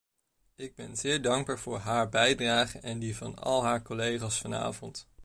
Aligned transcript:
Ik 0.55 0.75
ben 0.75 0.95
zeer 0.95 1.21
dankbaar 1.21 1.59
voor 1.59 1.77
haar 1.77 2.09
bijdrage 2.09 2.79
en 2.79 2.99
die 2.99 3.17
van 3.17 3.35
al 3.35 3.63
haar 3.63 3.81
collega's 3.81 4.39
vanavond. 4.39 5.07